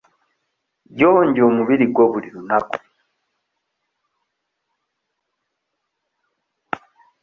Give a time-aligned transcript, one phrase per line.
[0.99, 2.75] Yonja omubiri gwo buli lunaku.